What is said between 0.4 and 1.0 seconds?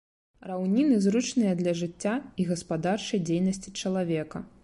Раўніны